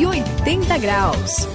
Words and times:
180 0.00 0.78
graus. 0.78 1.46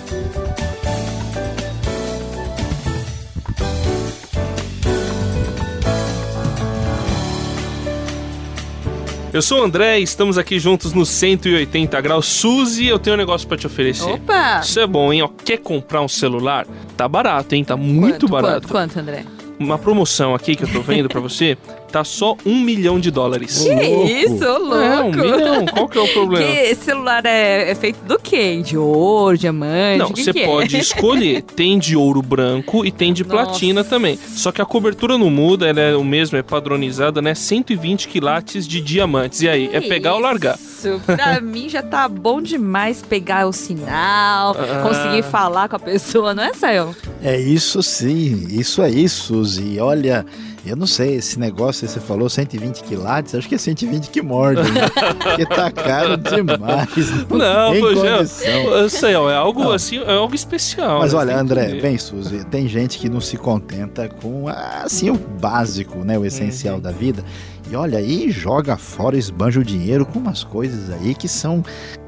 Eu 9.34 9.42
sou 9.42 9.62
o 9.62 9.64
André, 9.64 10.00
estamos 10.00 10.38
aqui 10.38 10.60
juntos 10.60 10.94
no 10.94 11.08
180 11.08 12.00
graus. 12.02 12.28
Suzy, 12.28 12.86
eu 12.86 13.00
tenho 13.00 13.16
um 13.16 13.18
negócio 13.18 13.48
para 13.48 13.58
te 13.58 13.66
oferecer. 13.66 14.12
Opa! 14.12 14.60
Isso 14.64 14.80
é 14.80 14.86
bom, 14.86 15.12
hein? 15.12 15.24
Ó, 15.24 15.28
quer 15.28 15.58
comprar 15.58 16.02
um 16.02 16.08
celular? 16.08 16.68
Tá 16.96 17.08
barato, 17.08 17.56
hein? 17.56 17.64
Tá 17.64 17.76
muito 17.76 18.28
quanto, 18.28 18.44
barato. 18.44 18.68
Quanto, 18.68 18.94
quanto, 18.94 19.00
André? 19.00 19.26
Uma 19.60 19.78
promoção 19.78 20.36
aqui 20.36 20.56
que 20.56 20.64
eu 20.64 20.72
tô 20.72 20.82
vendo 20.82 21.08
para 21.08 21.20
você 21.20 21.58
tá 21.96 22.04
só 22.04 22.36
um 22.46 22.60
milhão 22.60 23.00
de 23.00 23.10
dólares. 23.10 23.64
Que 23.64 23.70
louco. 23.70 24.10
isso, 24.10 24.44
louco! 24.44 24.76
É, 24.76 25.00
um 25.00 25.12
milhão. 25.12 25.66
Qual 25.66 25.88
que 25.88 25.98
é 25.98 26.02
o 26.02 26.08
problema? 26.10 26.46
Que 26.46 26.58
esse 26.60 26.84
celular 26.84 27.26
é, 27.26 27.72
é 27.72 27.76
feito 27.76 28.04
do 28.04 28.20
quê? 28.20 28.62
De 28.62 28.78
ouro, 28.78 29.38
diamante? 29.38 30.00
Não, 30.00 30.12
que 30.12 30.22
você 30.22 30.34
que 30.34 30.42
é? 30.42 30.46
pode 30.46 30.78
escolher. 30.78 31.42
Tem 31.56 31.80
de 31.80 31.96
ouro 31.96 32.22
branco 32.22 32.86
e 32.86 32.92
tem 32.92 33.14
de 33.14 33.24
Nossa. 33.24 33.46
platina 33.46 33.84
também. 33.84 34.18
Só 34.18 34.52
que 34.52 34.62
a 34.62 34.66
cobertura 34.66 35.18
não 35.18 35.30
muda, 35.30 35.70
ela 35.70 35.80
é 35.80 35.96
o 35.96 36.04
mesmo, 36.04 36.38
é 36.38 36.44
padronizada, 36.44 37.22
né? 37.22 37.34
120 37.34 38.10
quilates 38.10 38.68
de 38.68 38.82
diamantes. 38.82 39.42
E 39.42 39.48
aí, 39.48 39.70
é 39.72 39.80
pegar 39.80 40.16
ou 40.16 40.20
largar? 40.20 40.60
Isso, 40.90 41.02
pra 41.06 41.40
mim 41.42 41.70
já 41.70 41.82
tá 41.82 42.08
bom 42.08 42.42
demais 42.42 43.02
pegar 43.02 43.48
o 43.48 43.52
sinal, 43.54 44.56
Ah. 44.58 44.82
conseguir 44.82 45.24
falar 45.24 45.68
com 45.70 45.76
a 45.76 45.80
pessoa, 45.80 46.34
não 46.34 46.44
é, 46.44 46.54
Sael? 46.54 46.96
É 47.22 47.40
isso 47.40 47.82
sim, 47.84 48.48
isso 48.50 48.82
aí, 48.82 49.08
Suzy. 49.10 49.80
Olha, 49.80 50.26
eu 50.70 50.76
não 50.76 50.88
sei, 50.88 51.16
esse 51.16 51.40
negócio 51.40 51.86
que 51.88 51.94
você 51.94 52.00
falou, 52.00 52.30
120 52.30 52.84
quilates, 52.84 53.36
acho 53.36 53.48
que 53.48 53.56
é 53.56 53.58
120 53.58 54.10
que 54.10 54.22
morde, 54.22 54.62
né? 54.72 54.82
Porque 55.24 55.46
tá 55.46 55.70
caro 55.72 56.18
demais. 56.18 56.88
Não, 57.30 57.38
Não, 57.38 57.72
tem 57.72 57.82
pois 57.82 58.04
é. 58.04 58.18
condição. 58.18 58.52
Eu 58.74 58.90
sei, 58.90 59.12
é 59.12 59.36
algo 59.36 59.64
Não. 59.64 59.72
assim, 59.72 59.98
é 60.00 60.14
algo 60.14 60.34
especial. 60.36 61.00
Mas 61.00 61.14
né? 61.14 61.20
olha, 61.20 61.38
André, 61.40 61.80
bem, 61.82 61.98
Suzy, 61.98 62.44
tem 62.46 62.68
gente 62.68 62.98
que 63.00 63.10
não 63.10 63.22
se 63.22 63.38
contenta 63.38 64.10
com 64.22 64.46
assim 64.48 65.10
o 65.10 65.16
básico, 65.16 66.00
né, 66.00 66.18
o 66.18 66.26
essencial 66.26 66.76
Uhum. 66.76 66.82
da 66.82 66.92
vida. 66.92 67.24
E 67.72 67.76
olha 67.76 67.98
aí, 67.98 68.30
joga 68.30 68.78
fora, 68.78 69.18
esbanja 69.18 69.60
o 69.60 69.64
dinheiro 69.64 70.06
com 70.06 70.20
umas 70.20 70.44
coisas 70.44 70.90
aí 70.92 71.16
que 71.16 71.28
são 71.28 71.64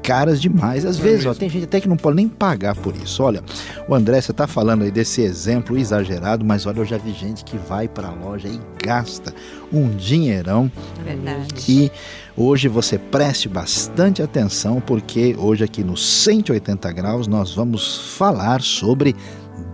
caras 0.08 0.40
demais. 0.40 0.86
Às 0.86 0.96
vezes, 0.96 1.26
ó, 1.26 1.34
tem 1.34 1.50
gente 1.50 1.64
até 1.64 1.82
que 1.82 1.86
não 1.86 1.98
pode 1.98 2.16
nem 2.16 2.26
pagar 2.26 2.74
por 2.74 2.96
isso. 2.96 3.22
Olha, 3.22 3.44
o 3.86 3.94
André, 3.94 4.18
você 4.18 4.32
tá 4.32 4.46
falando 4.46 4.84
aí 4.84 4.90
desse 4.90 5.20
exemplo 5.20 5.76
exagerado, 5.76 6.42
mas 6.46 6.64
olha, 6.64 6.78
eu 6.78 6.86
já 6.86 6.96
vi 6.96 7.12
gente 7.12 7.44
que 7.44 7.58
vai 7.58 7.86
pra 7.86 8.08
loja 8.08 8.48
e 8.48 8.58
gasta 8.82 9.34
um 9.70 9.90
dinheirão 9.90 10.72
Verdade. 11.04 11.54
e 11.68 11.92
hoje 12.34 12.68
você 12.68 12.96
preste 12.96 13.50
bastante 13.50 14.22
atenção, 14.22 14.80
porque 14.80 15.36
hoje 15.38 15.62
aqui 15.62 15.84
no 15.84 15.94
180 15.94 16.90
graus 16.92 17.26
nós 17.26 17.54
vamos 17.54 18.16
falar 18.16 18.62
sobre 18.62 19.14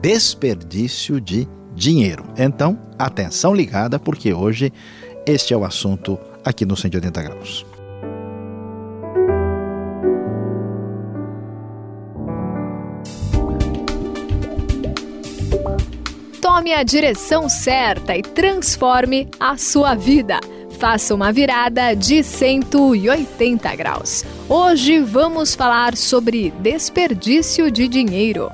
desperdício 0.03 1.21
de 1.21 1.47
dinheiro. 1.77 2.25
Então, 2.37 2.77
atenção 2.99 3.55
ligada, 3.55 4.01
porque 4.01 4.35
hoje 4.35 4.73
este 5.25 5.55
é 5.55 5.57
o 5.57 5.65
assunto 5.65 6.19
aqui 6.45 6.67
no 6.67 6.77
180 6.77 7.23
graus. 7.23 7.65
Tome 16.55 16.73
a 16.73 16.85
direção 16.85 17.49
certa 17.49 18.17
e 18.17 18.23
transforme 18.23 19.29
a 19.41 19.57
sua 19.57 19.97
vida. 19.97 20.39
Faça 20.79 21.13
uma 21.13 21.33
virada 21.33 21.95
de 21.95 22.23
180 22.23 23.75
graus. 23.75 24.25
Hoje 24.49 25.01
vamos 25.01 25.57
falar 25.57 25.97
sobre 25.97 26.53
desperdício 26.61 27.73
de 27.73 27.89
dinheiro. 27.89 28.53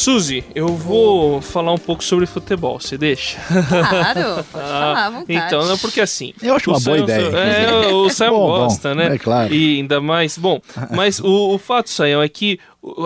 Suzy, 0.00 0.42
eu 0.54 0.68
vou 0.68 1.42
falar 1.42 1.72
um 1.72 1.78
pouco 1.78 2.02
sobre 2.02 2.24
futebol, 2.24 2.80
você 2.80 2.96
deixa? 2.96 3.38
Claro, 3.68 4.34
pode 4.50 4.64
falar 4.64 5.06
à 5.06 5.10
vontade. 5.10 5.32
Então, 5.46 5.66
não, 5.66 5.76
porque 5.78 6.00
assim. 6.00 6.32
Eu 6.42 6.54
acho 6.54 6.70
o 6.70 6.74
uma 6.74 6.80
boa 6.80 6.96
Sam- 6.98 7.02
ideia. 7.04 7.20
É, 7.36 7.86
o 7.92 8.08
Sam 8.08 8.30
Bom, 8.30 8.38
bom, 8.38 8.46
gosta, 8.60 8.94
né? 8.94 9.14
É 9.14 9.18
claro. 9.18 9.54
E 9.54 9.76
ainda 9.76 10.00
mais. 10.00 10.38
Bom, 10.38 10.60
mas 10.90 11.20
o, 11.20 11.54
o 11.54 11.58
fato, 11.58 11.90
Sayão, 11.90 12.22
é 12.22 12.28
que, 12.30 12.58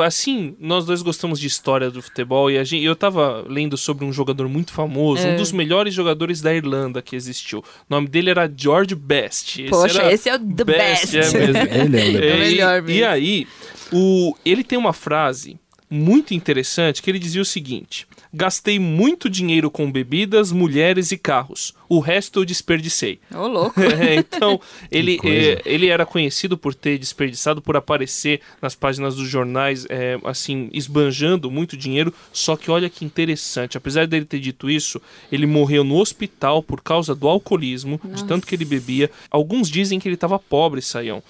assim, 0.04 0.54
nós 0.60 0.84
dois 0.86 1.02
gostamos 1.02 1.40
de 1.40 1.48
história 1.48 1.90
do 1.90 2.00
futebol 2.00 2.48
e 2.50 2.58
a 2.58 2.62
gente, 2.64 2.84
eu 2.84 2.94
tava 2.94 3.44
lendo 3.48 3.76
sobre 3.76 4.04
um 4.04 4.12
jogador 4.12 4.48
muito 4.48 4.72
famoso, 4.72 5.26
um 5.26 5.30
É. 5.30 5.36
dos 5.36 5.50
melhores 5.50 5.92
jogadores 5.92 6.40
da 6.40 6.54
Irlanda 6.54 7.02
que 7.02 7.16
existiu. 7.16 7.58
O 7.58 7.64
nome 7.90 8.06
dele 8.06 8.30
era 8.30 8.48
George 8.56 8.94
Best. 8.94 9.60
Esse 9.62 9.70
Poxa, 9.70 10.00
era 10.00 10.12
esse 10.12 10.28
é 10.28 10.36
o 10.36 10.38
the 10.38 10.64
best. 10.64 11.16
É 11.16 11.18
mesmo. 11.18 11.38
Ele 11.74 11.98
é 11.98 12.20
o 12.20 12.22
É, 12.22 12.36
melhor 12.38 12.78
e, 12.78 12.82
mesmo. 12.82 12.90
e 13.00 13.04
aí, 13.04 13.46
o, 13.92 14.34
ele 14.44 14.62
tem 14.64 14.78
uma 14.78 14.92
frase 14.92 15.58
muito 15.94 16.34
interessante 16.34 17.00
que 17.00 17.10
ele 17.10 17.18
dizia 17.18 17.40
o 17.40 17.44
seguinte: 17.44 18.06
Gastei 18.36 18.80
muito 18.80 19.30
dinheiro 19.30 19.70
com 19.70 19.90
bebidas, 19.92 20.50
mulheres 20.50 21.12
e 21.12 21.16
carros. 21.16 21.72
O 21.88 22.00
resto 22.00 22.40
eu 22.40 22.44
desperdicei. 22.44 23.20
Ô, 23.32 23.46
louco. 23.46 23.80
É, 23.94 24.16
então, 24.16 24.60
ele, 24.90 25.20
é, 25.24 25.62
ele 25.64 25.86
era 25.86 26.04
conhecido 26.04 26.58
por 26.58 26.74
ter 26.74 26.98
desperdiçado, 26.98 27.62
por 27.62 27.76
aparecer 27.76 28.40
nas 28.60 28.74
páginas 28.74 29.14
dos 29.14 29.28
jornais, 29.28 29.86
é, 29.88 30.18
assim, 30.24 30.68
esbanjando 30.72 31.48
muito 31.48 31.76
dinheiro. 31.76 32.12
Só 32.32 32.56
que 32.56 32.70
olha 32.72 32.90
que 32.90 33.04
interessante, 33.04 33.76
apesar 33.76 34.06
dele 34.06 34.24
ter 34.24 34.40
dito 34.40 34.68
isso, 34.68 35.00
ele 35.30 35.46
morreu 35.46 35.84
no 35.84 35.98
hospital 35.98 36.60
por 36.60 36.82
causa 36.82 37.14
do 37.14 37.28
alcoolismo, 37.28 38.00
de 38.04 38.24
tanto 38.24 38.46
que 38.48 38.54
ele 38.56 38.64
bebia. 38.64 39.08
Alguns 39.30 39.70
dizem 39.70 40.00
que 40.00 40.08
ele 40.08 40.16
estava 40.16 40.38
pobre, 40.38 40.82
Saião. 40.82 41.22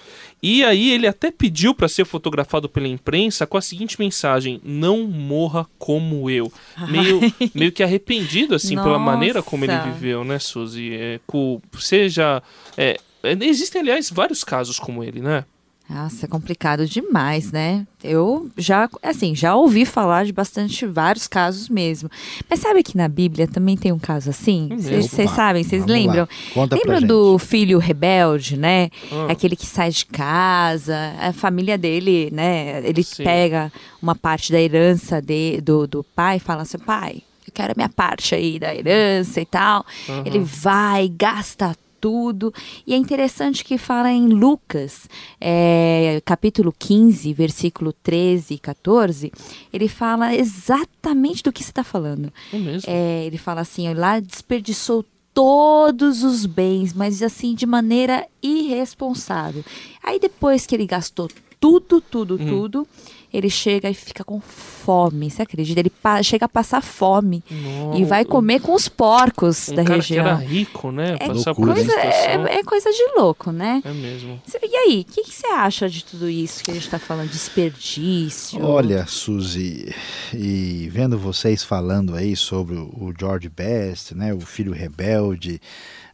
E 0.47 0.63
aí 0.63 0.91
ele 0.91 1.07
até 1.07 1.31
pediu 1.31 1.73
para 1.73 1.87
ser 1.87 2.05
fotografado 2.05 2.69
pela 2.69 2.87
imprensa 2.87 3.47
com 3.47 3.57
a 3.57 3.61
seguinte 3.61 3.99
mensagem: 3.99 4.61
Não 4.63 5.07
morra 5.07 5.65
como 5.79 6.29
eu. 6.29 6.53
Meio, 6.87 7.19
meio 7.51 7.71
que 7.71 7.81
arrependido, 7.81 8.53
assim, 8.53 8.75
pela 8.75 8.99
maneira 8.99 9.41
como 9.41 9.65
ele 9.65 9.73
Nossa. 9.73 9.89
viveu, 9.89 10.23
né, 10.23 10.37
Suzy? 10.37 10.93
É, 10.93 11.19
com, 11.25 11.59
seja. 11.79 12.43
É, 12.77 12.99
é, 13.23 13.31
existem, 13.41 13.81
aliás, 13.81 14.11
vários 14.11 14.43
casos 14.43 14.77
como 14.77 15.03
ele, 15.03 15.19
né? 15.19 15.45
Nossa, 15.87 16.25
é 16.25 16.27
complicado 16.27 16.87
demais, 16.87 17.51
né? 17.51 17.85
Eu 18.03 18.49
já, 18.57 18.89
assim, 19.03 19.35
já 19.35 19.55
ouvi 19.55 19.85
falar 19.85 20.25
de 20.25 20.33
bastante, 20.33 20.85
vários 20.85 21.27
casos 21.27 21.69
mesmo. 21.69 22.09
Mas 22.49 22.59
sabe 22.59 22.81
que 22.81 22.97
na 22.97 23.07
Bíblia 23.07 23.47
também 23.47 23.77
tem 23.77 23.91
um 23.91 23.99
caso 23.99 24.31
assim? 24.31 24.69
Vocês 24.79 25.29
sabem, 25.31 25.63
vocês 25.63 25.85
lembram? 25.85 26.27
Conta 26.53 26.75
pra 26.75 26.77
Lembra 26.77 26.99
gente. 27.01 27.07
do 27.07 27.37
filho 27.37 27.77
rebelde, 27.77 28.57
né? 28.57 28.89
Ah. 29.11 29.27
Aquele 29.31 29.55
que 29.55 29.65
sai 29.65 29.91
de 29.91 30.07
casa, 30.07 31.13
a 31.19 31.31
família 31.31 31.77
dele, 31.77 32.29
né? 32.31 32.81
Ele 32.83 33.03
Sim. 33.03 33.23
pega 33.23 33.71
uma 34.01 34.15
parte 34.15 34.51
da 34.51 34.59
herança 34.59 35.21
de, 35.21 35.61
do, 35.61 35.85
do 35.85 36.03
pai 36.03 36.37
e 36.37 36.39
fala 36.39 36.63
assim, 36.63 36.79
pai, 36.79 37.21
eu 37.47 37.53
quero 37.53 37.73
a 37.73 37.75
minha 37.77 37.89
parte 37.89 38.33
aí 38.33 38.57
da 38.57 38.73
herança 38.73 39.39
e 39.39 39.45
tal. 39.45 39.85
Aham. 40.09 40.23
Ele 40.25 40.39
vai, 40.39 41.07
gasta 41.07 41.75
tudo. 42.05 42.53
E 42.85 42.93
é 42.93 42.97
interessante 42.97 43.63
que 43.63 43.79
fala 43.79 44.11
em 44.11 44.27
Lucas, 44.27 45.09
é, 45.41 46.21
capítulo 46.23 46.71
15, 46.77 47.33
versículo 47.33 47.91
13 47.91 48.53
e 48.53 48.59
14, 48.59 49.31
ele 49.73 49.87
fala 49.87 50.35
exatamente 50.35 51.41
do 51.41 51.51
que 51.51 51.63
você 51.63 51.71
está 51.71 51.83
falando. 51.83 52.31
É 52.53 52.57
mesmo. 52.59 52.87
É, 52.87 53.25
ele 53.25 53.39
fala 53.39 53.61
assim, 53.61 53.89
ó, 53.89 53.93
lá 53.97 54.19
desperdiçou 54.19 55.03
todos 55.33 56.23
os 56.23 56.45
bens, 56.45 56.93
mas 56.93 57.23
assim, 57.23 57.55
de 57.55 57.65
maneira 57.65 58.27
irresponsável. 58.39 59.65
Aí 60.03 60.19
depois 60.19 60.67
que 60.67 60.75
ele 60.75 60.85
gastou 60.85 61.27
tudo, 61.59 62.01
tudo, 62.01 62.35
Hum. 62.35 62.45
tudo, 62.47 62.87
ele 63.33 63.49
chega 63.49 63.89
e 63.89 63.93
fica 63.93 64.23
com 64.23 64.39
fome. 64.39 65.29
Você 65.29 65.41
acredita? 65.41 65.79
Ele 65.81 65.91
chega 66.23 66.45
a 66.45 66.49
passar 66.49 66.81
fome 66.81 67.43
Não, 67.51 67.93
e 67.95 68.05
vai 68.05 68.23
comer 68.23 68.61
com 68.61 68.73
os 68.73 68.87
porcos 68.87 69.67
um 69.69 69.75
da 69.75 69.83
cara 69.83 69.95
região. 69.95 70.23
que 70.23 70.29
era 70.29 70.35
rico, 70.39 70.91
né? 70.91 71.17
É 71.19 71.27
Passar 71.27 71.53
Coisa, 71.53 71.91
é, 71.99 72.59
é 72.59 72.63
coisa 72.63 72.89
de 72.91 73.03
louco, 73.17 73.51
né? 73.51 73.81
É 73.83 73.91
mesmo. 73.91 74.41
E 74.63 74.75
aí, 74.77 75.05
o 75.09 75.11
que, 75.11 75.23
que 75.23 75.33
você 75.33 75.47
acha 75.47 75.89
de 75.89 76.05
tudo 76.05 76.29
isso 76.29 76.63
que 76.63 76.71
a 76.71 76.73
gente 76.73 76.85
está 76.85 76.97
falando? 76.99 77.29
Desperdício? 77.29 78.63
Olha, 78.63 79.05
Suzy, 79.05 79.93
e 80.33 80.87
vendo 80.91 81.17
vocês 81.17 81.63
falando 81.63 82.15
aí 82.15 82.35
sobre 82.35 82.75
o 82.75 82.85
o 82.95 83.13
George 83.17 83.49
Best, 83.49 84.15
né, 84.15 84.33
o 84.33 84.39
filho 84.39 84.71
rebelde, 84.71 85.59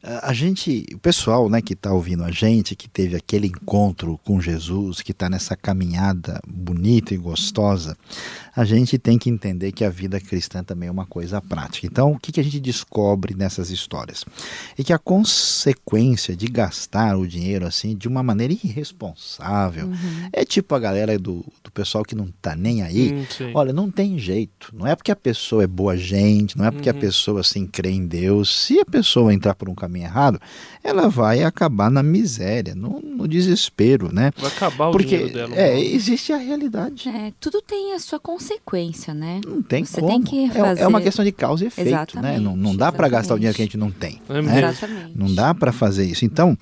a 0.04 0.34
gente, 0.34 0.86
o 0.94 0.98
pessoal, 0.98 1.48
né, 1.50 1.62
que 1.62 1.74
está 1.74 1.94
ouvindo 1.94 2.24
a 2.24 2.32
gente, 2.32 2.76
que 2.76 2.90
teve 2.90 3.16
aquele 3.16 3.48
encontro 3.48 4.20
com 4.26 4.42
Jesus, 4.42 5.02
que 5.02 5.12
está 5.12 5.30
nessa 5.30 5.56
caminhada 5.56 6.40
bonita 6.48 7.14
e 7.14 7.18
gostosa, 7.18 7.96
a 8.56 8.66
gente 8.66 8.98
tem 8.98 9.18
que 9.18 9.30
entender 9.30 9.72
que 9.72 9.84
a 9.86 9.90
vida 9.90 10.20
cristã 10.20 10.64
também 10.64 10.90
é 10.90 10.92
uma 10.92 11.06
coisa 11.06 11.40
prática. 11.42 11.86
Então, 11.88 12.14
o 12.14 12.20
que, 12.20 12.32
que 12.32 12.40
a 12.40 12.44
gente 12.44 12.60
descobre 12.60 13.36
nessas 13.36 13.70
histórias? 13.70 14.26
É 14.78 14.84
que 14.84 14.92
a 14.92 14.98
consequência 15.00 16.36
de 16.36 16.48
gastar 16.48 17.18
o 17.18 17.28
dinheiro 17.28 17.66
assim 17.66 17.96
de 17.96 18.08
uma 18.08 18.24
maneira 18.24 18.54
irresponsável 18.54 19.88
Uhum. 19.88 20.30
é 20.34 20.44
tipo 20.44 20.74
a 20.76 20.80
galera 20.80 21.18
do, 21.18 21.46
do 21.64 21.72
pessoal 21.72 22.04
que 22.04 22.16
não 22.16 22.28
tá 22.42 22.56
nem 22.56 22.82
aí. 22.82 23.14
Hum. 23.14 23.52
Olha, 23.54 23.72
não 23.72 23.90
tem 23.92 24.18
jeito. 24.18 24.74
Não 24.74 24.86
é 24.88 24.96
porque 24.96 25.12
a 25.12 25.16
pessoa 25.16 25.64
é 25.64 25.68
boa 25.68 25.96
gente, 25.96 26.58
não 26.58 26.66
é 26.66 26.72
porque 26.72 26.90
Uhum. 26.90 26.98
a 26.98 27.00
pessoa 27.00 27.40
assim 27.42 27.66
crê 27.68 27.92
em 27.92 28.06
Deus. 28.06 28.66
Se 28.66 28.80
a 28.80 28.86
pessoa 28.86 29.34
entrar 29.34 29.56
por 29.56 29.70
um 29.70 29.76
caminho 29.76 29.91
errado, 30.00 30.40
ela 30.84 31.10
vai 31.10 31.44
acabar 31.44 31.92
na 31.92 32.02
miséria, 32.02 32.74
no, 32.74 33.00
no 33.02 33.28
desespero, 33.28 34.14
né? 34.14 34.32
Vai 34.38 34.50
acabar 34.50 34.88
o 34.88 34.92
Porque 34.92 35.18
dinheiro 35.18 35.34
dela. 35.34 35.56
é, 35.56 35.80
existe 35.80 36.32
a 36.32 36.38
realidade. 36.38 37.10
É, 37.10 37.34
tudo 37.40 37.62
tem 37.62 37.94
a 37.94 38.00
sua 38.00 38.20
consequência, 38.20 39.14
né? 39.14 39.42
Não 39.46 39.62
tem 39.62 39.84
Você 39.86 40.00
como. 40.02 40.12
tem 40.14 40.22
que 40.24 40.46
É- 40.46 40.50
fazer- 40.62 40.82
É, 40.82 40.88
uma 40.88 41.02
questão 41.02 41.26
de 41.26 41.32
causa 41.32 41.64
e 41.64 41.68
efeito, 41.68 41.88
né? 41.90 41.92
Exatamente, 41.98 42.42
Não, 42.42 42.56
não 42.56 42.76
dá 42.76 42.92
para 42.92 43.08
gastar 43.10 43.36
o 43.36 43.38
dinheiro 43.38 43.56
que 43.56 43.62
a 43.62 43.66
gente 43.66 43.78
não 43.78 43.92
tem. 43.92 44.22
É 44.30 44.42
né? 44.42 44.58
Exatamente. 44.60 45.12
Não 45.16 45.34
dá 45.34 45.54
para 45.54 45.72
fazer 45.72 46.06
isso. 46.06 46.24
Então, 46.26 46.58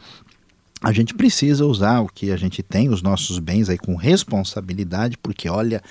a 0.82 0.92
gente 0.94 1.14
precisa 1.14 1.66
usar 1.66 2.00
o 2.00 2.08
que 2.08 2.32
a 2.32 2.38
gente 2.38 2.64
tem, 2.64 2.90
os 2.90 3.02
nossos 3.02 3.38
bens 3.40 3.70
aí 3.70 3.78
com 3.78 3.96
responsabilidade, 3.96 5.18
porque 5.18 5.50
olha, 5.50 5.82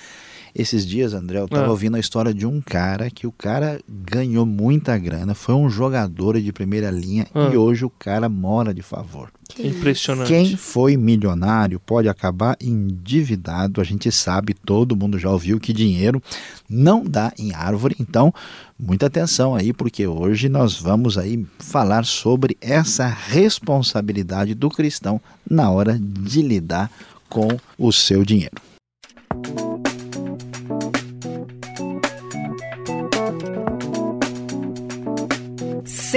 esses 0.55 0.85
dias, 0.85 1.13
André, 1.13 1.39
eu 1.39 1.45
estava 1.45 1.65
Ah. 1.65 1.69
ouvindo 1.69 1.95
a 1.95 1.99
história 1.99 2.33
de 2.33 2.45
um 2.45 2.59
cara 2.61 3.09
que 3.09 3.25
o 3.27 3.31
cara 3.31 3.79
ganhou 3.87 4.45
muita 4.45 4.97
grana, 4.97 5.33
foi 5.33 5.55
um 5.55 5.69
jogador 5.69 6.39
de 6.41 6.51
primeira 6.51 6.89
linha 6.91 7.27
Ah. 7.33 7.49
e 7.53 7.57
hoje 7.57 7.85
o 7.85 7.89
cara 7.89 8.27
mora 8.29 8.73
de 8.73 8.81
favor. 8.81 9.29
Que. 9.47 9.67
Impressionante. 9.67 10.27
Quem 10.27 10.55
foi 10.55 10.95
milionário 10.95 11.79
pode 11.79 12.07
acabar 12.07 12.55
endividado. 12.61 13.81
A 13.81 13.83
gente 13.83 14.11
sabe, 14.11 14.53
todo 14.53 14.95
mundo 14.95 15.17
já 15.17 15.29
ouviu 15.31 15.59
que 15.59 15.73
dinheiro 15.73 16.21
não 16.69 17.03
dá 17.03 17.33
em 17.37 17.53
árvore. 17.53 17.95
Então, 17.99 18.31
muita 18.79 19.07
atenção 19.07 19.55
aí, 19.55 19.73
porque 19.73 20.05
hoje 20.05 20.49
nós 20.49 20.79
vamos 20.79 21.17
aí 21.17 21.45
falar 21.57 22.05
sobre 22.05 22.55
essa 22.61 23.07
responsabilidade 23.07 24.53
do 24.53 24.69
cristão 24.69 25.19
na 25.49 25.69
hora 25.71 25.97
de 25.99 26.41
lidar 26.43 26.91
com 27.27 27.47
o 27.77 27.91
seu 27.91 28.23
dinheiro. 28.23 28.55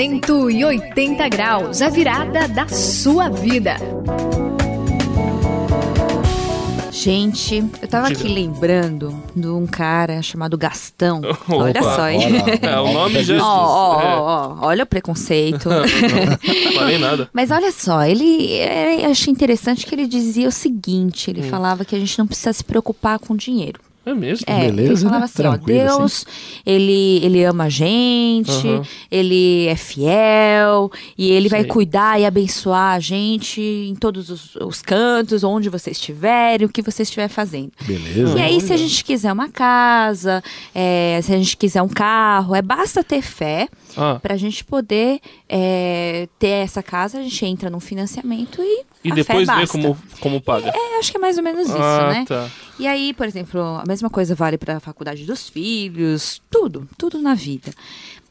180 0.02 1.28
graus, 1.28 1.81
a 1.81 1.88
virada 1.88 2.49
da 2.49 2.66
sua 2.66 3.28
vida. 3.28 3.76
Gente, 6.90 7.64
eu 7.81 7.87
tava 7.87 8.08
Diga. 8.08 8.19
aqui 8.20 8.28
lembrando 8.34 9.22
de 9.34 9.46
um 9.46 9.64
cara 9.64 10.20
chamado 10.20 10.58
Gastão. 10.58 11.20
Olha 11.49 11.81
Opa. 11.81 11.94
só, 11.94 12.08
hein? 12.08 12.20
É, 12.62 12.81
o 12.81 12.93
nome 12.93 13.22
já 13.22 13.37
Ó, 13.46 14.00
É. 14.00 14.04
ó, 14.16 14.56
ó, 14.60 14.66
olha 14.66 14.82
o 14.82 14.87
preconceito. 14.87 15.69
Não 15.70 16.72
falei 16.75 16.98
nada. 16.98 17.31
Mas 17.32 17.52
olha 17.52 17.70
só, 17.70 18.02
ele 18.05 18.55
é, 18.58 19.06
eu 19.06 19.10
achei 19.12 19.32
interessante 19.32 19.87
que 19.87 19.94
ele 19.94 20.08
dizia 20.08 20.48
o 20.48 20.52
seguinte: 20.52 21.31
Hum. 21.31 21.34
ele 21.37 21.43
falava 21.48 21.84
que 21.84 21.94
a 21.94 21.98
gente 22.00 22.19
não 22.19 22.26
precisa 22.26 22.52
se 22.52 22.64
preocupar 22.64 23.20
com 23.20 23.37
dinheiro. 23.37 23.78
É 24.04 24.12
mesmo? 24.12 24.44
É, 24.49 24.66
ele 24.66 24.82
Beleza, 24.82 25.04
falava 25.04 25.20
né? 25.20 25.25
assim, 25.25 25.46
ó, 25.46 25.52
assim. 25.52 25.64
Deus, 25.64 26.26
ele, 26.66 27.20
ele 27.22 27.44
ama 27.44 27.64
a 27.64 27.69
gente, 27.69 28.50
Aham. 28.50 28.82
ele 29.10 29.66
é 29.69 29.76
fiel, 29.76 30.90
e 31.16 31.31
ele 31.31 31.49
vai 31.49 31.60
Sei. 31.60 31.69
cuidar 31.69 32.20
e 32.20 32.26
abençoar 32.26 32.96
a 32.96 33.00
gente 33.00 33.60
em 33.60 33.94
todos 33.94 34.28
os, 34.28 34.56
os 34.56 34.82
cantos, 34.82 35.44
onde 35.44 35.69
você 35.69 35.90
estiver, 35.90 36.62
e 36.62 36.64
o 36.64 36.69
que 36.69 36.82
você 36.82 37.04
estiver 37.04 37.28
fazendo. 37.28 37.70
Beleza? 37.87 38.37
E 38.37 38.43
aí, 38.43 38.60
se 38.60 38.72
a 38.72 38.76
gente 38.76 39.04
quiser 39.04 39.32
uma 39.32 39.49
casa, 39.49 40.43
é, 40.75 41.20
se 41.22 41.32
a 41.32 41.37
gente 41.37 41.56
quiser 41.56 41.82
um 41.82 41.88
carro, 41.88 42.56
é 42.56 42.62
basta 42.62 43.05
ter 43.05 43.22
fé 43.22 43.69
Ah, 43.97 44.19
pra 44.21 44.37
gente 44.37 44.65
poder 44.65 45.21
é, 45.49 46.29
ter 46.39 46.49
essa 46.49 46.83
casa, 46.83 47.19
a 47.19 47.23
gente 47.23 47.44
entra 47.44 47.69
num 47.71 47.81
financiamento 47.81 48.61
e. 48.62 48.85
e 49.05 49.12
a 49.12 49.15
depois 49.15 49.47
vê 49.49 49.67
como, 49.67 49.99
como 50.21 50.41
paga. 50.41 50.71
É, 50.75 50.99
acho 50.99 51.11
que 51.11 51.19
é 51.19 51.21
mais 51.21 51.37
ou 51.37 51.43
menos 51.44 51.69
isso, 51.69 51.77
ah, 51.77 52.11
né? 52.12 52.25
tá. 52.27 52.49
E 52.79 52.87
aí, 52.87 53.12
por 53.12 53.27
exemplo, 53.27 53.61
a 53.61 53.85
mesma 53.87 54.09
coisa 54.09 54.35
vale 54.35 54.56
para 54.59 54.77
a 54.77 54.81
faculdade 54.81 55.25
dos 55.25 55.49
filhos, 55.49 56.41
tudo, 56.50 56.89
tudo 56.97 57.21
na 57.21 57.35
vida. 57.35 57.71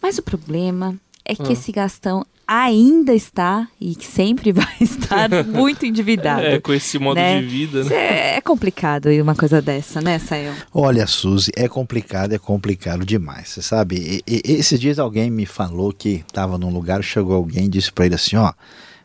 Mas 0.02 0.18
o 0.18 0.24
problema 0.24 0.96
é 1.24 1.36
que 1.36 1.44
Ah. 1.50 1.52
esse 1.52 1.72
gastão 1.72 2.26
ainda 2.54 3.14
está 3.14 3.66
e 3.80 3.96
que 3.96 4.06
sempre 4.06 4.52
vai 4.54 4.76
estar 4.82 5.30
muito 5.48 5.86
endividado. 5.86 6.42
É, 6.42 6.60
com 6.60 6.74
esse 6.74 7.00
modo 7.00 7.16
né? 7.16 7.40
de 7.40 7.48
vida, 7.48 7.84
né? 7.86 7.96
É, 7.96 8.36
é 8.38 8.42
complicado 8.42 9.10
ir 9.10 9.22
uma 9.22 9.36
coisa 9.36 9.62
dessa, 9.62 10.02
né, 10.02 10.20
Sayão? 10.20 10.54
Olha, 10.74 11.08
Suzy, 11.08 11.52
é 11.56 11.70
complicado, 11.70 12.34
é 12.34 12.38
complicado 12.38 13.06
demais. 13.06 13.48
Você 13.50 13.62
sabe, 13.62 14.22
e- 14.28 14.42
e- 14.46 14.52
esses 14.54 14.78
dias 14.80 15.00
alguém 15.00 15.32
me 15.32 15.46
falou 15.46 15.94
que 15.94 16.24
estava 16.28 16.58
num 16.58 16.70
lugar, 16.74 17.02
chegou 17.02 17.36
alguém 17.36 17.66
e 17.66 17.70
disse 17.70 17.92
para 17.92 18.06
ele 18.06 18.16
assim: 18.16 18.36
ó, 18.36 18.52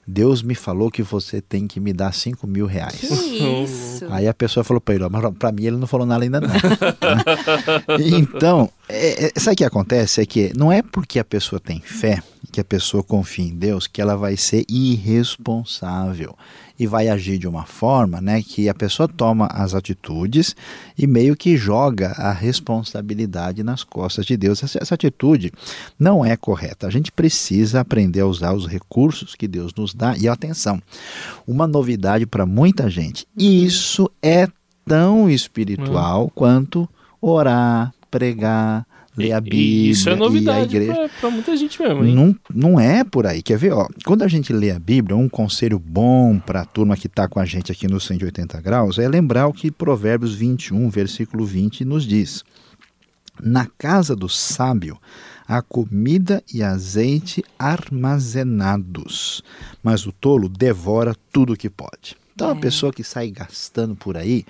Deus 0.09 0.43
me 0.43 0.55
falou 0.55 0.91
que 0.91 1.03
você 1.03 1.41
tem 1.41 1.67
que 1.67 1.79
me 1.81 1.93
dar 1.93 2.13
5 2.13 2.47
mil 2.47 2.67
reais. 2.67 3.01
Que 3.01 3.65
isso? 3.65 4.07
Aí 4.11 4.27
a 4.29 4.35
pessoa 4.35 4.63
falou 4.65 4.81
para 4.81 4.95
ele, 4.95 5.05
ó, 5.05 5.09
mas 5.11 5.23
para 5.37 5.53
mim 5.53 5.65
ele 5.67 5.77
não 5.77 5.87
falou 5.87 6.07
nada 6.07 6.25
ainda 6.25 6.41
não. 6.41 6.49
então, 7.99 8.71
é, 8.89 9.27
é, 9.27 9.41
sabe 9.41 9.55
o 9.55 9.57
que 9.57 9.65
acontece? 9.65 10.21
É 10.21 10.27
que 10.27 10.53
não 10.57 10.71
é 10.71 10.81
porque 10.81 11.19
a 11.19 11.25
pessoa 11.25 11.59
tem 11.59 11.81
fé, 11.81 12.23
que 12.53 12.61
a 12.61 12.65
pessoa 12.65 13.03
confia 13.03 13.45
em 13.45 13.55
Deus, 13.55 13.87
que 13.87 14.01
ela 14.01 14.17
vai 14.17 14.37
ser 14.37 14.65
irresponsável 14.69 16.37
e 16.79 16.87
vai 16.87 17.09
agir 17.09 17.39
de 17.39 17.49
uma 17.49 17.65
forma 17.65 18.21
né, 18.21 18.43
que 18.43 18.69
a 18.69 18.75
pessoa 18.75 19.09
toma 19.09 19.47
as 19.47 19.75
atitudes 19.75 20.55
e 20.97 21.07
meio 21.07 21.35
que 21.35 21.57
joga 21.57 22.13
a 22.13 22.33
responsabilidade 22.33 23.63
nas 23.63 23.83
costas 23.83 24.27
de 24.27 24.37
Deus. 24.37 24.63
Essa, 24.63 24.79
essa 24.81 24.95
atitude 24.95 25.53
não 25.99 26.25
é 26.25 26.37
correta. 26.37 26.87
A 26.87 26.91
gente 26.91 27.11
precisa 27.11 27.81
aprender 27.81 28.21
a 28.21 28.27
usar 28.27 28.53
os 28.53 28.67
recursos 28.67 29.35
que 29.35 29.49
Deus 29.49 29.75
nos 29.75 29.95
dá. 29.95 30.17
E 30.17 30.29
atenção, 30.29 30.81
uma 31.47 31.67
novidade 31.67 32.27
para 32.27 32.47
muita 32.47 32.89
gente: 32.89 33.27
isso 33.37 34.11
é 34.23 34.47
tão 34.87 35.29
espiritual 35.29 36.31
quanto 36.35 36.89
orar, 37.21 37.93
pregar, 38.11 38.87
ler 39.17 39.33
a 39.33 39.41
Bíblia. 39.41 39.63
e 39.63 39.91
isso 39.91 40.11
é 40.11 40.15
novidade 40.15 40.79
pra 41.21 41.31
muita 41.31 41.57
gente 41.57 41.81
mesmo, 41.81 42.05
hein? 42.05 42.15
Não, 42.15 42.37
não 42.55 42.81
é 42.81 43.03
por 43.03 43.27
aí. 43.27 43.43
Quer 43.43 43.59
ver? 43.59 43.73
Ó, 43.73 43.89
quando 44.05 44.23
a 44.23 44.29
gente 44.29 44.53
lê 44.53 44.71
a 44.71 44.79
Bíblia, 44.79 45.17
um 45.17 45.29
conselho 45.29 45.79
bom 45.79 46.39
para 46.39 46.61
a 46.61 46.65
turma 46.65 46.97
que 46.97 47.07
está 47.07 47.27
com 47.27 47.41
a 47.41 47.45
gente 47.45 47.73
aqui 47.73 47.89
no 47.89 48.01
180 48.01 48.61
graus 48.61 48.99
é 48.99 49.09
lembrar 49.09 49.47
o 49.47 49.53
que 49.53 49.71
Provérbios 49.71 50.35
21, 50.35 50.89
versículo 50.91 51.47
20, 51.47 51.85
nos 51.85 52.05
diz. 52.05 52.45
Na 53.43 53.67
casa 53.79 54.17
do 54.17 54.29
sábio 54.29 54.99
há 55.47 55.63
comida 55.63 56.43
e 56.53 56.63
azeite 56.63 57.45
armazenados, 57.59 59.43
mas 59.83 60.07
o 60.07 60.13
tolo 60.13 60.49
devora 60.49 61.15
tudo 61.33 61.57
que 61.57 61.71
pode. 61.71 62.17
Então, 62.37 62.51
a 62.51 62.53
É. 62.53 62.61
pessoa 62.61 62.93
que 62.93 63.03
sai 63.03 63.31
gastando 63.31 63.97
por 63.97 64.15
aí 64.15 64.45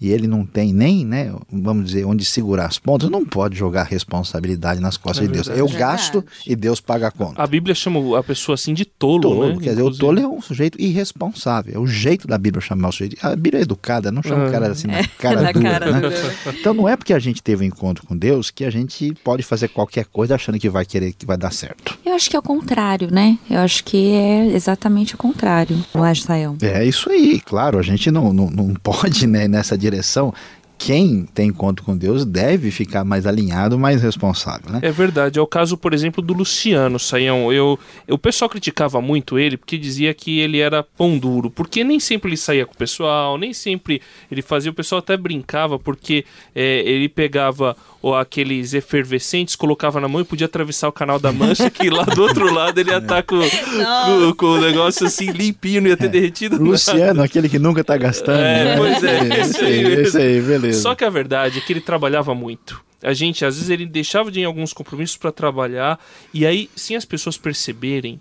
e 0.00 0.10
ele 0.12 0.28
não 0.28 0.46
tem 0.46 0.72
nem, 0.72 1.04
né, 1.04 1.34
vamos 1.52 1.86
dizer, 1.86 2.04
onde 2.04 2.24
segurar 2.24 2.66
as 2.66 2.78
pontas, 2.78 3.10
não 3.10 3.24
pode 3.26 3.56
jogar 3.58 3.82
responsabilidade 3.82 4.80
nas 4.80 4.96
costas 4.96 5.24
É 5.24 5.26
de 5.26 5.32
Deus. 5.34 5.48
Eu 5.48 5.66
Verdade. 5.66 5.76
gasto 5.78 6.24
e 6.46 6.54
Deus 6.54 6.80
paga 6.80 7.08
a 7.08 7.10
conta. 7.10 7.42
A 7.42 7.46
Bíblia 7.46 7.74
chama 7.74 8.16
a 8.16 8.22
pessoa 8.22 8.54
assim 8.54 8.72
de 8.72 8.84
tolo, 8.84 9.22
Tolo, 9.22 9.48
né? 9.54 9.58
quer 9.60 9.70
dizer, 9.70 9.82
o 9.82 9.90
tolo 9.92 10.20
é 10.20 10.26
um 10.26 10.40
sujeito 10.40 10.80
irresponsável. 10.80 11.74
É 11.74 11.78
o 11.80 11.86
jeito 11.86 12.28
da 12.28 12.38
Bíblia 12.38 12.60
chamar 12.60 12.88
o 12.90 12.92
sujeito. 12.92 13.16
A 13.26 13.34
Bíblia 13.34 13.60
é 13.60 13.62
educada, 13.62 14.12
não 14.12 14.22
chama 14.22 14.44
Ah. 14.44 14.48
o 14.48 14.50
cara 14.52 14.68
assim 14.70 14.86
na 14.86 15.02
cara 15.18 15.42
na 15.42 15.50
dura, 15.52 15.70
cara 15.70 15.90
né? 15.92 16.00
dura. 16.00 16.34
Então 16.60 16.72
não 16.74 16.88
é 16.88 16.96
porque 16.96 17.12
a 17.12 17.18
gente 17.18 17.42
teve 17.42 17.64
um 17.64 17.66
encontro 17.66 18.06
com 18.06 18.16
Deus 18.16 18.50
que 18.52 18.64
a 18.64 18.70
gente 18.70 19.14
pode 19.24 19.42
fazer 19.42 19.66
qualquer 19.68 20.04
coisa 20.06 20.36
achando 20.36 20.58
que 20.60 20.68
vai 20.70 20.84
querer 20.84 21.12
que 21.12 21.26
vai 21.26 21.36
dar 21.36 21.52
certo. 21.52 21.98
Eu 22.06 22.14
acho 22.14 22.30
que 22.30 22.36
é 22.36 22.38
o 22.38 22.42
contrário, 22.42 23.08
né? 23.12 23.36
Eu 23.50 23.58
acho 23.60 23.82
que 23.84 24.12
é 24.12 24.46
exatamente 24.54 25.14
o 25.14 25.18
contrário, 25.18 25.76
não 25.94 26.04
é, 26.06 26.14
Sayão? 26.14 26.56
É 26.62 26.84
isso 26.84 27.10
aí, 27.10 27.31
claro, 27.40 27.78
a 27.78 27.82
gente 27.82 28.10
não, 28.10 28.32
não, 28.32 28.50
não 28.50 28.74
pode 28.74 29.26
né, 29.26 29.46
nessa 29.48 29.76
direção. 29.76 30.32
Quem 30.78 31.24
tem 31.32 31.48
encontro 31.50 31.84
com 31.84 31.96
Deus 31.96 32.24
deve 32.24 32.72
ficar 32.72 33.04
mais 33.04 33.24
alinhado, 33.24 33.78
mais 33.78 34.02
responsável, 34.02 34.68
né? 34.68 34.80
É 34.82 34.90
verdade, 34.90 35.38
é 35.38 35.42
o 35.42 35.46
caso, 35.46 35.76
por 35.76 35.94
exemplo, 35.94 36.20
do 36.20 36.34
Luciano 36.34 36.98
Saião. 36.98 37.52
Eu, 37.52 37.78
eu- 38.08 38.16
o 38.16 38.18
pessoal 38.18 38.48
criticava 38.48 39.00
muito 39.00 39.38
ele 39.38 39.56
porque 39.56 39.78
dizia 39.78 40.12
que 40.12 40.40
ele 40.40 40.58
era 40.58 40.82
pão 40.82 41.16
duro, 41.16 41.48
porque 41.50 41.84
nem 41.84 42.00
sempre 42.00 42.30
ele 42.30 42.36
saía 42.36 42.66
com 42.66 42.74
o 42.74 42.76
pessoal, 42.76 43.38
nem 43.38 43.52
sempre 43.52 44.02
ele 44.28 44.42
fazia. 44.42 44.72
O 44.72 44.74
pessoal 44.74 44.98
até 44.98 45.16
brincava 45.16 45.78
porque 45.78 46.24
é, 46.52 46.80
ele 46.80 47.08
pegava 47.08 47.76
ó, 48.02 48.18
aqueles 48.18 48.74
efervescentes, 48.74 49.54
colocava 49.54 50.00
na 50.00 50.08
mão 50.08 50.20
e 50.20 50.24
podia 50.24 50.46
atravessar 50.46 50.88
o 50.88 50.92
canal 50.92 51.18
da 51.18 51.32
Mancha, 51.32 51.70
que 51.70 51.88
lá 51.88 52.02
do 52.02 52.22
outro 52.22 52.52
lado 52.52 52.78
ele 52.78 52.90
ia 52.90 52.98
estar 52.98 53.22
com, 53.22 53.38
com, 53.38 54.34
com 54.34 54.46
o 54.46 54.60
negócio 54.60 55.06
assim 55.06 55.30
limpinho, 55.30 55.82
não 55.82 55.88
ia 55.88 55.96
ter 55.96 56.08
derretido. 56.08 56.56
nada. 56.58 56.70
Luciano, 56.70 57.22
aquele 57.24 57.48
que 57.48 57.58
nunca 57.58 57.84
tá 57.84 57.96
gastando. 57.96 58.40
É, 58.40 58.64
né? 58.64 58.76
pois 58.76 59.04
é, 59.04 59.40
Esse 59.40 59.40
esse 59.40 59.64
aí, 59.64 59.86
aí 59.86 59.92
esse 59.94 60.18
aí, 60.18 60.40
beleza. 60.40 60.82
Só 60.82 60.94
que 60.94 61.04
a 61.04 61.10
verdade 61.10 61.58
é 61.58 61.60
que 61.60 61.72
ele 61.72 61.80
trabalhava 61.80 62.34
muito. 62.34 62.82
A 63.02 63.12
gente, 63.12 63.44
às 63.44 63.56
vezes, 63.56 63.68
ele 63.68 63.84
deixava 63.84 64.30
de 64.30 64.40
ir 64.40 64.42
em 64.42 64.46
alguns 64.46 64.72
compromissos 64.72 65.16
para 65.16 65.32
trabalhar. 65.32 65.98
E 66.32 66.46
aí, 66.46 66.70
sem 66.76 66.96
as 66.96 67.04
pessoas 67.04 67.36
perceberem, 67.36 68.20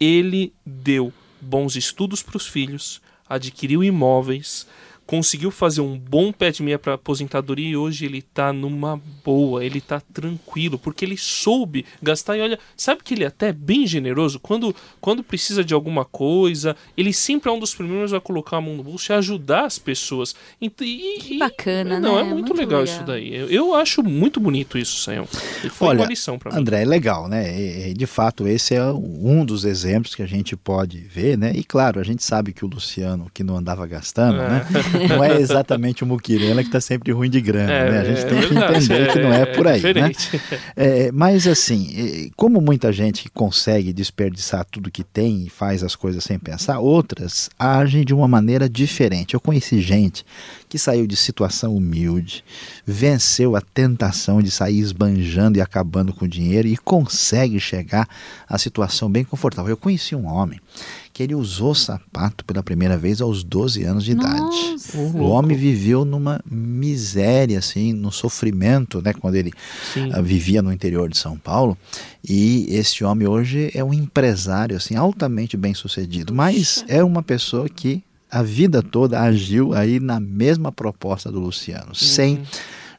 ele 0.00 0.52
deu 0.64 1.12
bons 1.40 1.76
estudos 1.76 2.22
para 2.22 2.36
os 2.36 2.46
filhos, 2.46 3.02
adquiriu 3.28 3.84
imóveis, 3.84 4.66
conseguiu 5.06 5.50
fazer 5.50 5.80
um 5.80 5.98
bom 5.98 6.32
pé 6.32 6.50
de 6.50 6.62
meia 6.62 6.78
para 6.78 6.94
aposentadoria 6.94 7.68
e 7.68 7.76
hoje 7.76 8.04
ele 8.04 8.22
tá 8.22 8.52
numa 8.52 9.00
boa, 9.24 9.64
ele 9.64 9.80
tá 9.80 10.00
tranquilo, 10.00 10.78
porque 10.78 11.04
ele 11.04 11.16
soube 11.16 11.84
gastar 12.02 12.36
e 12.36 12.40
olha, 12.40 12.58
sabe 12.76 13.02
que 13.02 13.14
ele 13.14 13.24
é 13.24 13.26
até 13.26 13.52
bem 13.52 13.86
generoso 13.86 14.38
quando 14.40 14.74
quando 15.00 15.22
precisa 15.22 15.64
de 15.64 15.74
alguma 15.74 16.04
coisa, 16.04 16.76
ele 16.96 17.12
sempre 17.12 17.50
é 17.50 17.52
um 17.52 17.58
dos 17.58 17.74
primeiros 17.74 18.12
a 18.12 18.20
colocar 18.20 18.58
a 18.58 18.60
mão 18.60 18.74
no 18.74 18.82
bolso 18.82 19.12
e 19.12 19.14
ajudar 19.14 19.66
as 19.66 19.78
pessoas. 19.78 20.34
E, 20.60 20.66
e, 20.66 21.18
que 21.20 21.38
bacana, 21.38 21.96
e, 21.96 22.00
não, 22.00 22.14
né? 22.14 22.20
é 22.20 22.24
muito, 22.24 22.34
muito 22.34 22.54
legal, 22.54 22.80
legal, 22.80 22.94
isso 22.94 23.04
daí. 23.04 23.34
Eu, 23.34 23.48
eu, 23.48 23.74
acho 23.74 24.02
muito 24.02 24.40
bonito 24.40 24.78
isso, 24.78 25.02
Sayão. 25.02 25.26
E 25.62 25.68
foi 25.68 25.88
Olha, 25.88 26.00
uma 26.00 26.06
lição 26.06 26.38
para 26.38 26.52
mim. 26.52 26.58
André, 26.58 26.82
é 26.82 26.84
legal, 26.84 27.28
né? 27.28 27.88
E, 27.90 27.94
de 27.94 28.06
fato, 28.06 28.46
esse 28.46 28.74
é 28.74 28.84
um 28.84 29.44
dos 29.44 29.64
exemplos 29.64 30.14
que 30.14 30.22
a 30.22 30.26
gente 30.26 30.56
pode 30.56 30.98
ver, 31.00 31.36
né? 31.36 31.52
E 31.54 31.62
claro, 31.62 32.00
a 32.00 32.04
gente 32.04 32.22
sabe 32.22 32.52
que 32.52 32.64
o 32.64 32.68
Luciano, 32.68 33.30
que 33.32 33.44
não 33.44 33.56
andava 33.56 33.86
gastando, 33.86 34.40
É. 34.40 34.48
né? 34.48 34.66
Não 35.08 35.24
é 35.24 35.40
exatamente 35.40 36.02
o 36.02 36.06
Muquirela 36.06 36.62
que 36.62 36.68
está 36.68 36.80
sempre 36.80 37.12
ruim 37.12 37.30
de 37.30 37.40
grana, 37.40 37.72
É, 37.72 37.90
né? 37.90 38.00
A 38.00 38.04
gente 38.04 38.20
é 38.20 38.24
tem 38.24 38.40
que 38.40 38.54
entender 38.54 39.12
que 39.12 39.18
não 39.20 39.32
é 39.32 39.46
por 39.46 39.66
aí, 39.66 39.82
né? 39.82 40.12
É, 40.76 41.12
mas 41.12 41.46
assim, 41.46 42.26
é, 42.26 42.30
como 42.36 42.60
muita 42.60 42.92
gente 42.92 43.28
consegue 43.30 43.92
desperdiçar 43.92 44.64
tudo 44.70 44.90
que 44.90 45.04
tem 45.04 45.44
e 45.46 45.50
faz 45.50 45.82
as 45.82 45.94
coisas 45.94 46.24
sem 46.24 46.38
pensar, 46.38 46.78
outras 46.78 47.48
agem 47.58 48.04
de 48.04 48.14
uma 48.14 48.28
maneira 48.28 48.68
diferente. 48.68 49.34
Eu 49.34 49.40
conheci 49.40 49.80
gente 49.80 50.24
que 50.74 50.78
saiu 50.80 51.06
de 51.06 51.14
situação 51.14 51.76
humilde, 51.76 52.42
venceu 52.84 53.54
a 53.54 53.60
tentação 53.60 54.42
de 54.42 54.50
sair 54.50 54.80
esbanjando 54.80 55.56
e 55.56 55.60
acabando 55.60 56.12
com 56.12 56.24
o 56.24 56.28
dinheiro 56.28 56.66
e 56.66 56.76
consegue 56.76 57.60
chegar 57.60 58.08
à 58.48 58.58
situação 58.58 59.08
bem 59.08 59.22
confortável. 59.22 59.70
Eu 59.70 59.76
conheci 59.76 60.16
um 60.16 60.26
homem 60.26 60.60
que 61.12 61.22
ele 61.22 61.32
usou 61.32 61.76
sapato 61.76 62.44
pela 62.44 62.60
primeira 62.60 62.98
vez 62.98 63.20
aos 63.20 63.44
12 63.44 63.84
anos 63.84 64.04
de 64.04 64.10
idade. 64.10 64.40
Nossa. 64.40 64.98
O 64.98 65.28
homem 65.28 65.56
viveu 65.56 66.04
numa 66.04 66.40
miséria, 66.44 67.60
assim, 67.60 67.92
no 67.92 68.10
sofrimento, 68.10 69.00
né? 69.00 69.12
Quando 69.12 69.36
ele 69.36 69.52
ah, 70.12 70.20
vivia 70.20 70.60
no 70.60 70.72
interior 70.72 71.08
de 71.08 71.16
São 71.16 71.38
Paulo. 71.38 71.78
E 72.28 72.66
esse 72.68 73.04
homem 73.04 73.28
hoje 73.28 73.70
é 73.72 73.84
um 73.84 73.94
empresário, 73.94 74.76
assim, 74.76 74.96
altamente 74.96 75.56
bem 75.56 75.72
sucedido. 75.72 76.34
Mas 76.34 76.84
é 76.88 77.04
uma 77.04 77.22
pessoa 77.22 77.68
que 77.68 78.02
a 78.34 78.42
vida 78.42 78.82
toda 78.82 79.20
agiu 79.20 79.74
aí 79.74 80.00
na 80.00 80.18
mesma 80.18 80.72
proposta 80.72 81.30
do 81.30 81.38
Luciano, 81.38 81.94
sem 81.94 82.42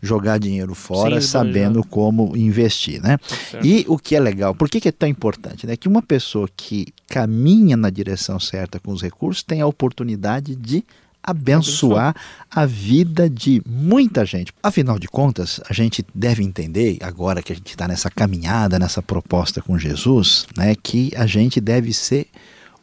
jogar 0.02 0.38
dinheiro 0.38 0.74
fora, 0.74 1.20
Sem 1.20 1.30
sabendo 1.30 1.84
como 1.84 2.38
investir, 2.38 3.02
né? 3.02 3.18
certo. 3.52 3.66
E 3.66 3.84
o 3.90 3.98
que 3.98 4.16
é 4.16 4.20
legal, 4.22 4.56
por 4.56 4.70
que, 4.70 4.80
que 4.80 4.88
é 4.88 4.94
tão 4.94 5.10
importante? 5.10 5.68
Né? 5.68 5.76
Que 5.76 5.90
uma 5.90 6.02
pessoa 6.02 6.48
que 6.56 6.88
caminha 7.10 7.76
na 7.76 7.90
direção 7.90 8.40
certa 8.40 8.80
com 8.80 8.94
os 8.94 9.02
recursos 9.02 9.44
tem 9.44 9.60
a 9.60 9.68
oportunidade 9.68 10.56
de 10.56 10.86
abençoar 11.22 12.16
a 12.50 12.66
vida 12.66 13.30
de 13.30 13.62
muita 13.66 14.26
gente. 14.26 14.54
Afinal 14.64 14.98
de 14.98 15.08
contas, 15.10 15.60
a 15.70 15.74
gente 15.74 16.06
deve 16.14 16.44
entender, 16.44 16.98
agora 17.02 17.42
que 17.42 17.52
a 17.52 17.56
gente 17.56 17.72
está 17.72 17.90
nessa 17.90 18.10
caminhada, 18.10 18.80
nessa 18.80 19.02
proposta 19.02 19.62
com 19.62 19.78
Jesus, 19.78 20.46
né, 20.56 20.76
que 20.82 21.12
a 21.14 21.26
gente 21.26 21.60
deve 21.60 21.92
ser 21.92 22.28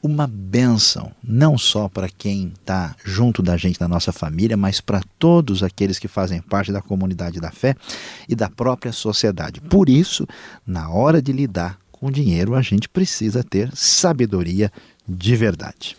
uma 0.03 0.27
bênção, 0.27 1.13
não 1.23 1.57
só 1.57 1.89
para 1.89 2.09
quem 2.09 2.53
está 2.59 2.97
junto 3.05 3.41
da 3.41 3.57
gente, 3.57 3.79
da 3.79 3.87
nossa 3.87 4.13
família, 4.13 4.57
mas 4.57 4.81
para 4.81 5.01
todos 5.19 5.63
aqueles 5.63 5.99
que 5.99 6.09
fazem 6.09 6.43
parte 6.43 6.73
da 6.73 6.83
comunidade 6.83 7.41
da 7.41 7.53
fé 7.53 7.77
e 8.29 8.35
da 8.35 8.51
própria 8.51 8.93
sociedade. 8.93 9.61
Por 9.61 9.89
isso, 9.89 10.27
na 10.67 10.91
hora 10.91 11.23
de 11.23 11.33
lidar 11.33 11.79
com 11.93 12.07
o 12.07 12.11
dinheiro, 12.11 12.57
a 12.57 12.63
gente 12.63 12.89
precisa 12.89 13.45
ter 13.45 13.71
sabedoria 13.75 14.73
de 15.09 15.37
verdade. 15.37 15.97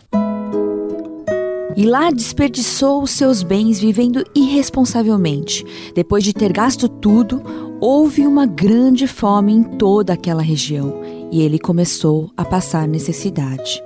E 1.76 1.84
lá 1.84 2.10
desperdiçou 2.10 3.02
os 3.02 3.10
seus 3.10 3.42
bens 3.42 3.80
vivendo 3.80 4.24
irresponsavelmente. 4.34 5.64
Depois 5.94 6.22
de 6.22 6.32
ter 6.32 6.52
gasto 6.52 6.88
tudo, 6.88 7.42
houve 7.86 8.26
uma 8.26 8.46
grande 8.46 9.06
fome 9.06 9.52
em 9.52 9.62
toda 9.62 10.14
aquela 10.14 10.40
região 10.40 11.02
e 11.30 11.42
ele 11.42 11.58
começou 11.58 12.30
a 12.34 12.42
passar 12.42 12.88
necessidade. 12.88 13.84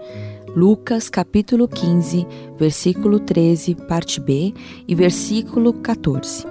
Lucas 0.54 1.10
capítulo 1.10 1.66
15, 1.66 2.24
versículo 2.56 3.18
13, 3.18 3.74
parte 3.74 4.20
B 4.20 4.54
e 4.86 4.94
versículo 4.94 5.72
14. 5.72 6.46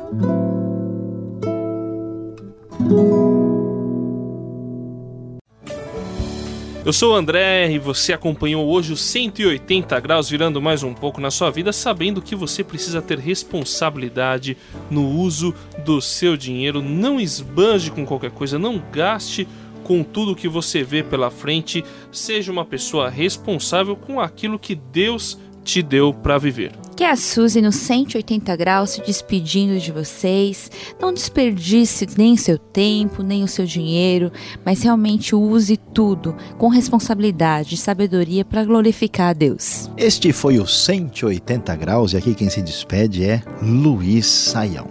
Eu 6.88 6.94
sou 6.94 7.12
o 7.12 7.16
André 7.18 7.70
e 7.70 7.78
você 7.78 8.14
acompanhou 8.14 8.66
hoje 8.66 8.94
os 8.94 9.02
180 9.02 10.00
graus 10.00 10.30
virando 10.30 10.62
mais 10.62 10.84
um 10.84 10.94
pouco 10.94 11.20
na 11.20 11.30
sua 11.30 11.52
vida, 11.52 11.74
sabendo 11.74 12.22
que 12.22 12.34
você 12.34 12.64
precisa 12.64 13.02
ter 13.02 13.20
responsabilidade 13.20 14.56
no 14.90 15.06
uso 15.06 15.54
do 15.84 16.00
seu 16.00 16.38
dinheiro. 16.38 16.82
Não 16.82 17.20
esbanje 17.20 17.92
com 17.92 18.06
qualquer 18.06 18.32
coisa, 18.32 18.58
não 18.58 18.82
gaste 18.90 19.46
com 19.84 20.02
tudo 20.02 20.34
que 20.34 20.48
você 20.48 20.82
vê 20.82 21.04
pela 21.04 21.30
frente. 21.30 21.84
Seja 22.10 22.54
uma 22.54 22.64
pessoa 22.64 23.10
responsável 23.10 23.98
com 23.98 24.22
aquilo 24.22 24.58
que 24.58 24.74
Deus 24.74 25.38
te 25.66 25.82
deu 25.82 26.14
para 26.14 26.38
viver. 26.38 26.72
Que 26.98 27.04
é 27.04 27.12
a 27.12 27.16
Suzy 27.16 27.62
no 27.62 27.72
180 27.72 28.56
graus 28.56 28.90
se 28.90 29.02
despedindo 29.04 29.80
de 29.80 29.92
vocês. 29.92 30.72
Não 31.00 31.14
desperdice 31.14 32.08
nem 32.18 32.34
o 32.34 32.38
seu 32.38 32.58
tempo, 32.58 33.22
nem 33.22 33.44
o 33.44 33.48
seu 33.48 33.68
dinheiro, 33.68 34.32
mas 34.66 34.82
realmente 34.82 35.36
use 35.36 35.78
tudo 35.78 36.36
com 36.58 36.70
responsabilidade 36.70 37.76
e 37.76 37.78
sabedoria 37.78 38.44
para 38.44 38.66
glorificar 38.66 39.30
a 39.30 39.34
Deus. 39.34 39.92
Este 39.96 40.34
foi 40.34 40.58
o 40.58 40.66
180 40.66 41.76
graus 41.76 42.14
e 42.14 42.18
aqui 42.18 42.34
quem 42.34 42.50
se 42.50 42.64
despede 42.64 43.24
é 43.24 43.44
Luiz 43.62 44.26
Saião. 44.26 44.88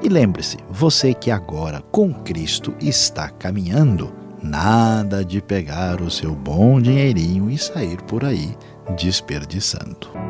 E 0.00 0.08
lembre-se, 0.08 0.56
você 0.70 1.12
que 1.12 1.32
agora 1.32 1.82
com 1.90 2.14
Cristo 2.14 2.72
está 2.80 3.28
caminhando, 3.28 4.12
nada 4.40 5.24
de 5.24 5.42
pegar 5.42 6.00
o 6.00 6.12
seu 6.12 6.32
bom 6.32 6.80
dinheirinho 6.80 7.50
e 7.50 7.58
sair 7.58 8.00
por 8.02 8.24
aí 8.24 8.56
desperdiçando. 8.96 10.29